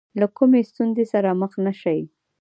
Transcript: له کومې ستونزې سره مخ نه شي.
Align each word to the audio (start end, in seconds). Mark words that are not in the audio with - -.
له 0.19 0.27
کومې 0.37 0.61
ستونزې 0.71 1.05
سره 1.13 1.29
مخ 1.41 1.53
نه 1.65 1.73
شي. 1.81 1.99